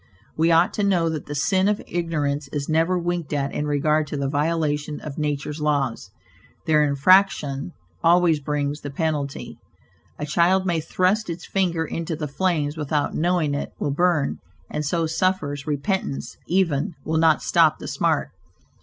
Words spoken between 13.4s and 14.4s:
it will burn,